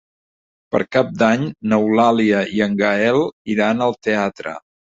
Per 0.75 0.79
Cap 0.97 1.11
d'Any 1.19 1.43
n'Eulàlia 1.73 2.41
i 2.57 2.65
en 2.69 2.81
Gaël 2.81 3.23
iran 3.57 3.87
al 3.91 3.97
teatre. 4.09 4.59